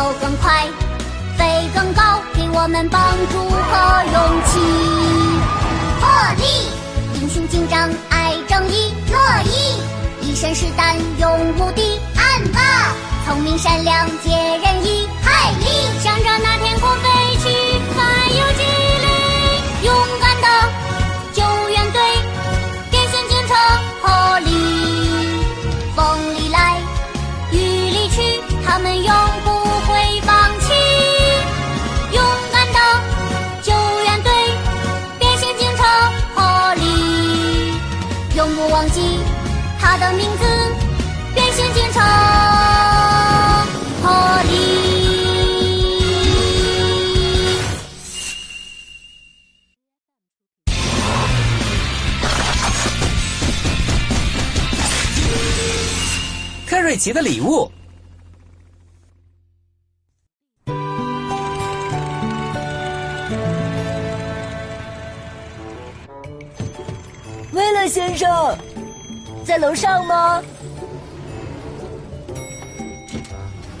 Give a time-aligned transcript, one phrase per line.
[0.00, 0.66] 跑更快，
[1.36, 4.16] 飞更高，给我们帮助和勇
[4.46, 4.58] 气。
[6.00, 6.42] 破例，
[7.20, 9.78] 英雄警长爱正义，乐意
[10.22, 12.60] 一身是胆勇无敌，暗霸
[13.26, 14.30] 聪明善良解
[14.64, 15.66] 人意，海力
[16.02, 17.50] 向着那天空飞去，
[17.94, 18.62] 还有激
[19.04, 20.48] 励，勇敢的
[21.34, 22.00] 救援队，
[22.90, 23.54] 变形警车
[24.00, 24.48] 破例，
[25.94, 26.29] 风
[56.90, 57.70] 瑞奇的礼物。
[67.52, 68.58] 威勒先生，
[69.44, 70.42] 在楼上吗？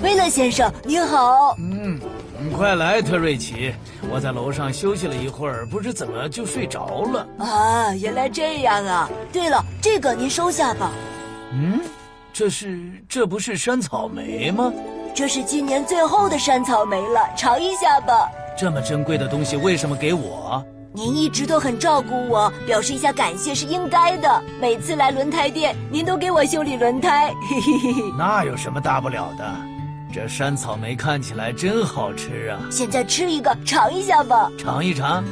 [0.00, 1.56] 威勒先生，你好。
[1.58, 1.98] 嗯，
[2.56, 3.74] 快来，特瑞奇！
[4.08, 7.28] 我在楼上休息了一会儿，不知怎么就睡着了。
[7.40, 9.10] 啊，原来这样啊！
[9.32, 10.92] 对了，这个您收下吧，
[11.52, 11.80] 嗯，
[12.40, 14.72] 这是这不是山草莓吗？
[15.14, 18.30] 这是今年最后的山草莓了，尝一下吧。
[18.56, 20.64] 这么珍贵的东西为什么给我？
[20.94, 24.42] 您一直都很照顾我，表示一下感谢是应该的。
[24.58, 28.02] 每次来轮胎店，您都给我修理轮胎，嘿嘿嘿嘿。
[28.16, 29.54] 那有什么大不了的？
[30.10, 32.58] 这山草莓看起来真好吃啊！
[32.70, 34.50] 现在吃一个，尝一下吧。
[34.56, 35.22] 尝一尝。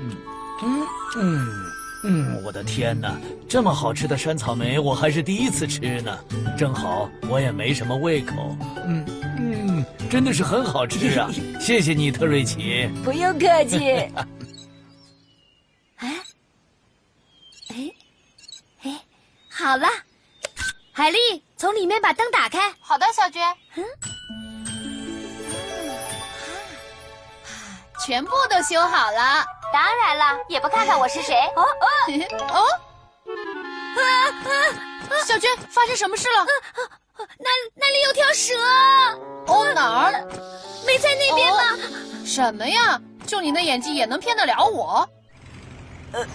[0.00, 0.16] 嗯
[0.62, 1.61] 嗯嗯
[2.04, 3.16] 嗯，我的天哪，
[3.48, 6.18] 这么好吃的山草莓，我还是第一次吃呢。
[6.58, 8.56] 正好我也没什么胃口。
[8.84, 9.04] 嗯
[9.38, 11.30] 嗯，真的是很好吃啊！
[11.60, 12.88] 谢谢你，特瑞奇。
[13.04, 13.78] 不用客气。
[15.98, 16.22] 哎，
[17.68, 17.90] 哎，
[18.82, 19.00] 哎，
[19.48, 19.86] 好了，
[20.90, 21.18] 海丽，
[21.56, 22.72] 从里面把灯打开。
[22.80, 23.42] 好的，小娟。
[23.76, 23.84] 嗯，
[28.04, 29.61] 全部都修好了。
[29.72, 31.34] 当然了，也不看看我是谁。
[31.56, 31.86] 哦哦
[32.52, 32.66] 哦！
[33.96, 34.00] 啊
[34.44, 35.24] 啊！
[35.24, 36.46] 小娟，发生什么事了？
[37.38, 38.54] 那那里有条蛇。
[39.46, 40.12] 哦，哪儿？
[40.86, 41.62] 没在那边吗？
[42.24, 43.00] 什么呀？
[43.26, 45.08] 就你那演技也能骗得了我？
[46.12, 46.26] 呃，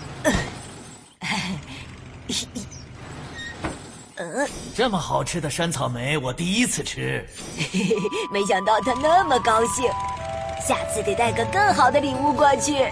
[4.16, 7.28] 呃，这么好吃的山草莓，我第一次吃。
[7.58, 7.96] 嘿嘿，
[8.32, 9.92] 没想到他那么高兴，
[10.66, 12.92] 下次得带个更好的礼物过去。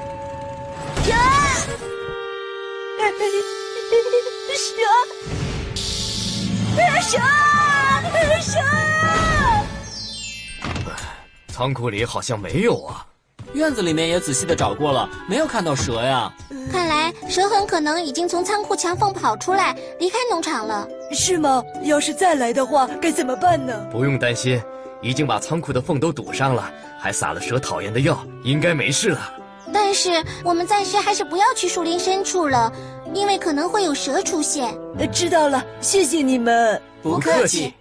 [7.02, 7.18] 蛇，
[8.42, 8.60] 蛇，蛇！
[11.48, 13.06] 仓库里好像没有啊。
[13.54, 16.34] 院子里面也仔细的找过了，没有看到蛇呀。
[16.72, 20.86] 看来蛇很可能已经从仓库墙缝跑出来，离开农场了。
[21.12, 21.64] 是吗？
[21.84, 23.88] 要是再来的话，该怎么办呢？
[23.92, 24.62] 不用担心，
[25.02, 29.34] 已经把仓库的缝都堵上了，还撒了蛇讨厌的药，应该没事了。
[29.74, 32.72] 但是我们暂时还是不要去树林深处了，
[33.16, 34.78] 因为可能会有蛇出现。
[35.00, 36.80] 呃，知道了，谢谢你们。
[37.02, 37.74] 不客气。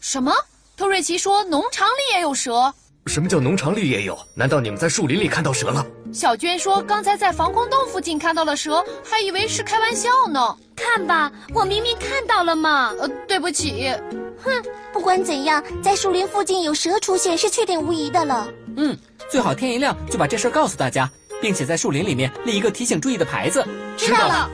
[0.00, 0.32] 什么？
[0.76, 2.74] 特瑞奇说农场里也有蛇。
[3.06, 4.18] 什么叫农场里也有？
[4.34, 5.86] 难道你们在树林里看到蛇了？
[6.12, 10.56] 小娟说刚才在防空洞附近看到了蛇，还以为是开玩笑呢。
[10.74, 12.92] 看吧，我明明看到了嘛。
[12.98, 13.94] 呃，对不起。
[14.42, 14.52] 哼，
[14.92, 18.48] 不管怎样，在树林附近有蛇出现是确定无疑的了。
[18.76, 18.98] 嗯，
[19.30, 21.08] 最好天一亮就把这事告诉大家，
[21.40, 23.66] 并且在树林里面立一个提醒注意的牌子。
[23.96, 24.50] 知道了。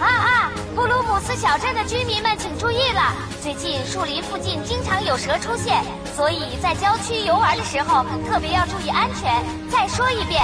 [0.00, 0.52] 啊啊！
[0.74, 5.82] 布鲁姆斯小镇的居民们请注意了，最近树林附近经常有蛇出现，
[6.16, 9.44] 所以在郊区游玩的时候特别要注意安全。
[9.70, 10.42] 再说一遍，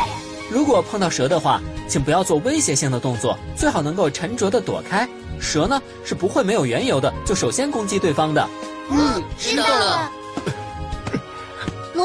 [0.48, 5.06] 如果碰到蛇的话，请不要做威胁性的动作，最好能够沉着的躲开。
[5.40, 8.48] 蛇呢是不会没有缘由的就首先攻击对方的。
[8.90, 10.12] 嗯，知道了。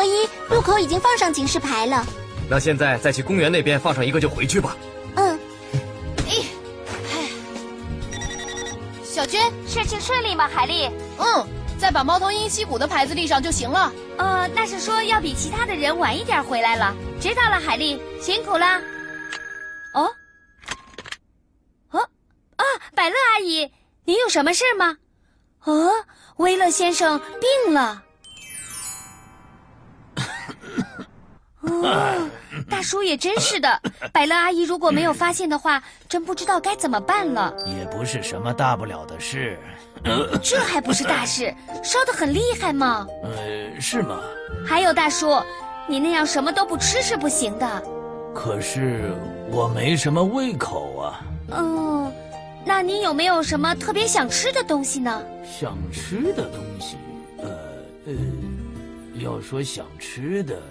[0.06, 2.06] 罗伊，路口已经放上警示牌了。
[2.50, 4.76] 那现在再去公园那边放上一个就回去吧。
[5.16, 5.40] 嗯。
[9.04, 10.92] 小娟，事情顺利吗，海丽？
[11.18, 11.48] 嗯，
[11.80, 13.92] 再把猫头鹰溪谷的牌子立上就行了。
[14.18, 16.94] 呃，那是说要比其他的人晚一点回来了。
[17.22, 18.66] 知道了，海丽，辛苦了。
[19.94, 20.12] 哦，
[21.92, 22.00] 哦，
[22.58, 22.64] 啊，
[22.94, 23.72] 百乐阿姨，
[24.04, 24.98] 您有什么事吗？
[25.64, 25.90] 哦，
[26.36, 28.04] 威勒先生病了。
[31.68, 32.30] 哦，
[32.70, 33.82] 大叔也真是的，
[34.12, 37.54] 百乐阿姨如果没有发现的话，真不知道该怎么办了。
[37.66, 39.58] 也不是什么大不了的事。
[40.44, 41.54] 这还不是大事，
[41.84, 43.08] 烧得很厉害吗？
[43.24, 44.20] 呃，是吗？
[44.66, 45.42] 还有大叔，
[45.88, 47.84] 你那样什么都不吃是不行的。
[48.34, 49.14] 可是
[49.50, 51.22] 我没什么胃口啊。
[51.52, 52.12] 嗯，
[52.64, 55.24] 那你有没有什么特别想吃的东西呢？
[55.44, 56.98] 想吃的东西，
[57.40, 57.50] 呃
[58.06, 58.14] 呃，
[59.24, 60.62] 要说想吃的，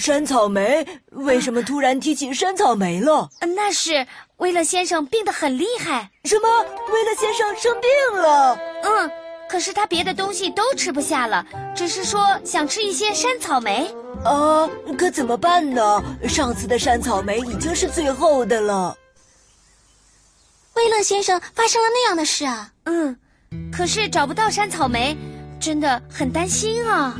[0.00, 0.84] 山草莓？
[1.10, 3.28] 为什么突然提起山草莓了？
[3.54, 4.06] 那是
[4.38, 6.10] 威勒先生病得很厉害。
[6.24, 6.48] 什么？
[6.90, 8.58] 威勒先生生病了？
[8.82, 9.10] 嗯，
[9.48, 11.44] 可是他别的东西都吃不下了，
[11.76, 13.94] 只是说想吃一些山草莓。
[14.24, 14.66] 啊，
[14.98, 16.02] 可怎么办呢？
[16.26, 18.96] 上次的山草莓已经是最后的了。
[20.76, 22.72] 威勒先生发生了那样的事啊？
[22.84, 23.14] 嗯，
[23.70, 25.14] 可是找不到山草莓，
[25.60, 27.14] 真的很担心啊。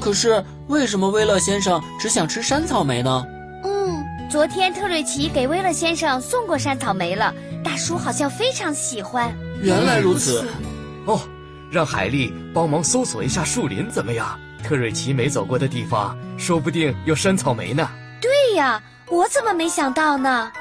[0.00, 3.26] 可是为什么威勒先生只想吃山草莓呢？
[3.64, 7.34] 嗯，昨天特瑞奇给威勒先生送过山草莓了，
[7.64, 9.36] 大叔好像非常喜欢。
[9.60, 10.48] 原来如此。
[11.06, 11.20] 哦，
[11.72, 14.38] 让海莉帮忙搜索一下树林怎么样？
[14.62, 17.90] 特瑞奇没走过的地方，说不定有山草莓呢。
[18.20, 20.52] 对呀，我怎么没想到呢？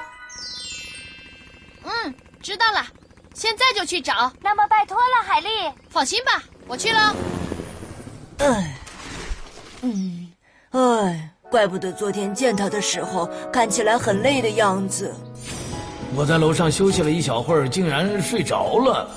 [1.83, 2.83] 嗯，知道了，
[3.35, 4.33] 现在就去找。
[4.41, 5.50] 那么拜托了，海莉。
[5.88, 7.15] 放心吧，我去了。
[8.39, 8.75] 唉，
[9.81, 10.28] 嗯，
[10.72, 15.14] 哎，怪不得昨天见他的时候看起来很累的样子。
[16.16, 19.10] 我在楼上休息了一小会儿，竟然睡着了。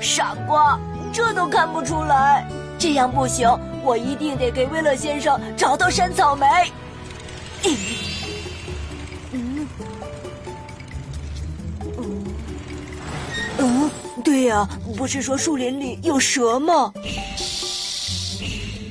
[0.00, 0.78] 傻瓜，
[1.12, 2.46] 这都看不出来。
[2.78, 3.46] 这样不行，
[3.84, 6.46] 我一定得给威勒先生找到山草莓。
[9.32, 9.68] 嗯，
[11.98, 12.24] 嗯，
[13.58, 13.90] 嗯，
[14.24, 14.66] 对呀，
[14.96, 16.90] 不是说树林里有蛇吗？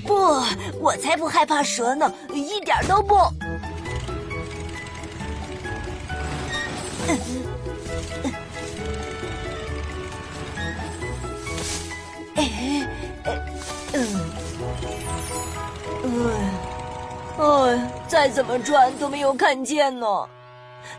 [0.10, 0.16] 不，
[0.80, 3.16] 我才不害怕蛇呢，一点都不。
[12.36, 12.50] 哎，
[13.94, 14.20] 嗯，
[16.04, 20.08] 哎，哎，再怎么转都没有看见呢。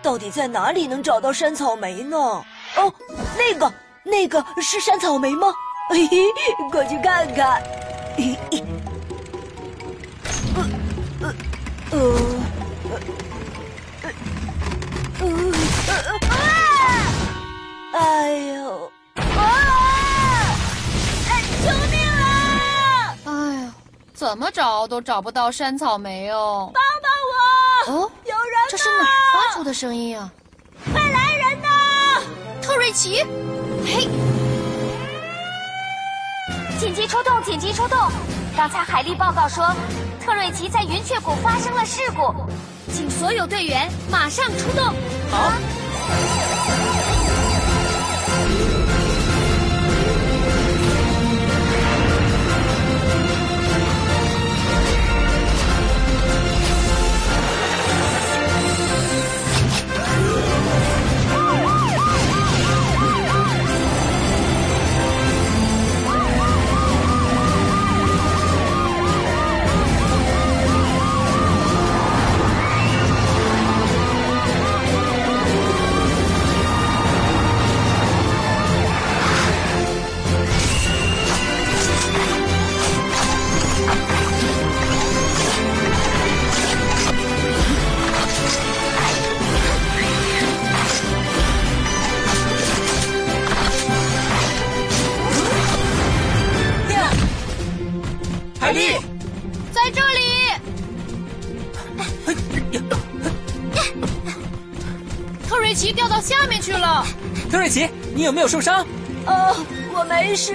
[0.00, 2.16] 到底在哪里能找到山草莓呢？
[2.16, 2.94] 哦，
[3.36, 3.72] 那个，
[4.04, 5.52] 那个是山草莓吗？
[5.88, 6.26] 嘿嘿，
[6.70, 7.60] 过去看看。
[8.16, 8.62] 嘿嘿，
[10.56, 10.58] 呃
[11.22, 11.34] 呃
[15.18, 16.32] 呃呃呃啊！
[17.92, 17.98] 哎
[18.54, 18.92] 呦！
[23.26, 23.74] 哎呀，
[24.14, 26.70] 怎么找都找不到山草莓哦！
[26.74, 28.04] 帮帮我！
[28.04, 30.30] 哦，有人这是哪儿发出的声音啊？
[30.92, 31.68] 快来人呐！
[32.62, 33.24] 特瑞奇，
[33.84, 34.08] 嘿，
[36.80, 37.42] 紧急出动！
[37.42, 37.98] 紧急出动！
[38.56, 39.70] 刚才海莉报告说，
[40.24, 42.34] 特瑞奇在云雀谷发生了事故，
[42.90, 44.86] 请所有队员马上出动。
[45.30, 45.52] 好。
[107.50, 108.86] 特瑞奇，你有没有受伤？
[109.26, 109.54] 哦，
[109.92, 110.54] 我没事。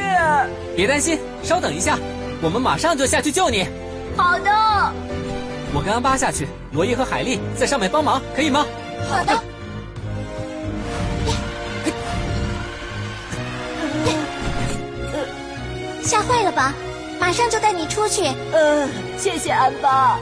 [0.75, 1.99] 别担心，稍等一下，
[2.41, 3.67] 我们马上就下去救你。
[4.15, 4.51] 好的。
[5.73, 8.65] 我跟安巴下去，罗伊和海莉在上面帮忙，可以吗？
[9.09, 9.43] 好的。
[16.01, 16.73] 吓坏了吧？
[17.19, 18.23] 马上就带你出去。
[18.53, 18.87] 呃，
[19.17, 20.17] 谢谢安巴。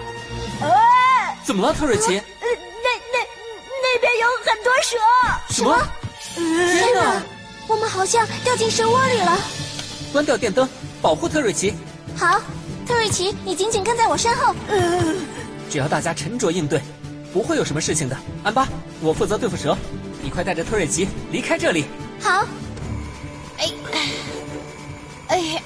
[0.61, 2.17] 哎，怎么了，特瑞奇？
[2.17, 2.47] 呃，
[2.81, 3.19] 那那
[3.83, 4.97] 那边有很多蛇。
[5.53, 5.77] 什么？
[6.35, 7.21] 天哪，
[7.67, 9.37] 我们好像掉进蛇窝里了。
[10.11, 10.67] 关掉电灯，
[11.01, 11.73] 保护特瑞奇。
[12.15, 12.39] 好，
[12.87, 14.55] 特瑞奇，你紧紧跟在我身后。
[14.69, 15.17] 嗯，
[15.69, 16.81] 只要大家沉着应对，
[17.31, 18.17] 不会有什么事情的。
[18.43, 18.67] 安巴，
[19.01, 19.77] 我负责对付蛇，
[20.21, 21.85] 你快带着特瑞奇离开这里。
[22.21, 22.45] 好。
[23.57, 23.71] 哎，
[25.27, 25.61] 哎呀，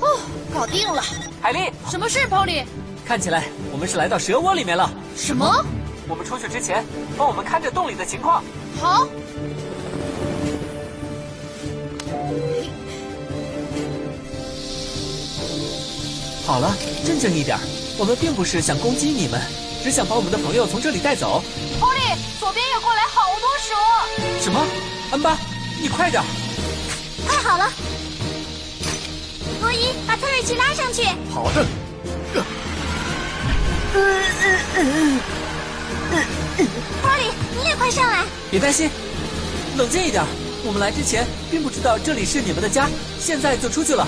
[0.00, 0.18] 哦，
[0.52, 1.02] 搞定了。
[1.40, 2.64] 海莉，什么事，Polly？
[3.04, 4.90] 看起来我们是来到蛇窝里面了。
[5.16, 5.64] 什么？
[6.08, 6.84] 我们出去之前，
[7.16, 8.42] 帮我们看着洞里的情况。
[8.80, 9.06] 好。
[16.46, 17.58] 好了，镇静一点。
[17.96, 19.40] 我们并不是想攻击你们，
[19.82, 21.42] 只想把我们的朋友从这里带走。
[21.80, 23.74] 狐狸，左边也过来好多蛇。
[24.40, 24.60] 什么？
[25.10, 25.38] 安巴，
[25.80, 26.22] 你快点！
[27.26, 27.70] 太好了，
[29.62, 31.04] 罗伊，把特瑞奇拉上去。
[31.32, 31.66] 好的。
[37.02, 38.24] 波里，你也快上来！
[38.50, 38.90] 别担心，
[39.76, 40.24] 冷静一点。
[40.66, 44.06] 我们来之前并不知道这里是你们的家，现在就出去了。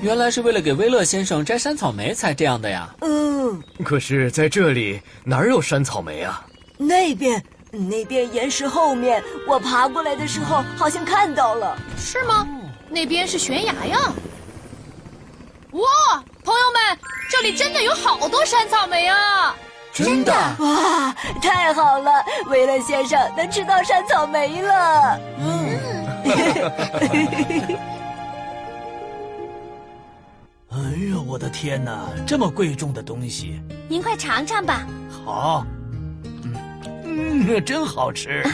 [0.00, 2.94] 原来是为了给威勒先生摘山草莓才这样的呀。
[3.00, 6.46] 嗯，可是在这里哪有山草莓啊？
[6.76, 11.76] 那边，那边岩石后面，我爬过来的时候好像看到了。
[11.96, 12.46] 是吗？
[12.90, 14.12] 那边是悬崖呀。
[15.72, 16.98] 哇，朋友们，
[17.30, 19.56] 这里真的有好多山草莓啊！
[19.94, 20.32] 真的？
[20.58, 21.10] 哇，
[21.40, 22.12] 太好了，
[22.48, 25.18] 维勒先生能吃到山草莓了。
[25.38, 25.80] 嗯。
[30.70, 32.00] 哎呀，我的天哪！
[32.26, 34.86] 这么贵重的东西，您快尝尝吧。
[35.24, 35.64] 好，
[37.04, 38.44] 嗯嗯，真好吃。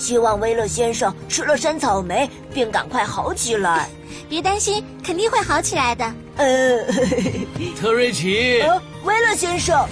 [0.00, 3.86] 希望威勒先生吃了山草莓便赶快好起来。
[4.30, 6.14] 别担心，肯定会好起来的。
[6.36, 6.82] 呃，
[7.78, 8.62] 特瑞奇，
[9.04, 9.86] 威勒先生，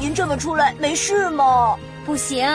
[0.00, 1.76] 您这么出来没事吗？
[2.06, 2.48] 不行，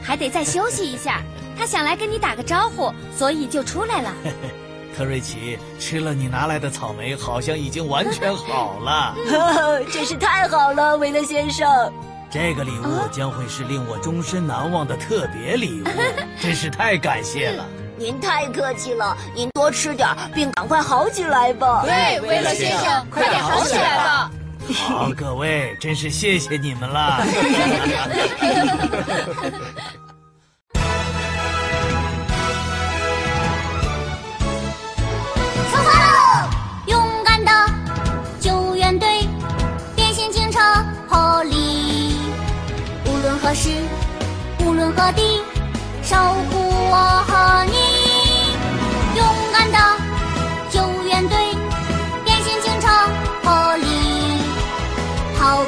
[0.00, 1.20] 还得再休息一下。
[1.58, 4.14] 他想来跟你打个招呼，所以就出来了。
[4.96, 9.16] 特瑞奇吃了你拿来的草莓，好像已经完全好了。
[9.92, 11.92] 真是太好了，威勒先生。
[12.30, 15.84] 这个礼物将会是令我终身难忘的特别礼物，
[16.40, 17.64] 真是太感谢了。
[17.96, 21.82] 您太客气了，您多吃点，并赶快好起来吧。
[21.84, 24.30] 对，威勒先生，快点好起来吧。
[24.74, 27.24] 好，各位，真是谢谢你们了。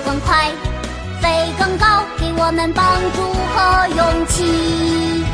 [0.05, 0.51] 更快，
[1.21, 3.23] 飞更高，给我们帮助
[3.55, 5.25] 和勇气。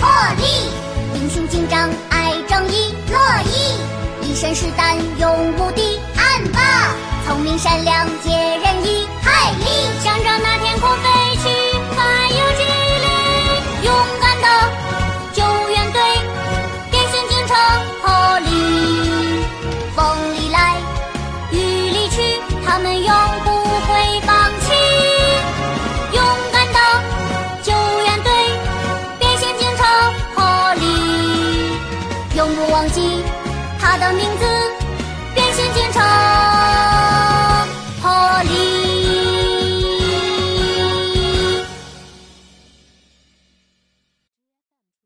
[0.00, 0.08] 破
[0.38, 0.70] 例，
[1.14, 5.98] 英雄紧张爱正义，乐意，一身是胆，勇无敌。
[6.16, 6.60] 暗吧，
[7.26, 9.06] 聪明善良，解人意。
[9.22, 9.64] 海力，
[10.02, 11.15] 向着那天空飞。